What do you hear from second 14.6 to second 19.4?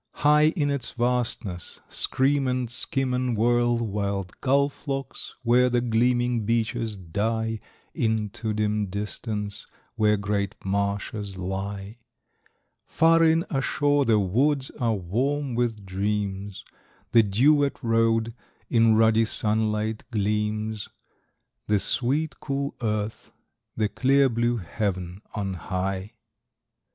are warm with dreams, The dew wet road in ruddy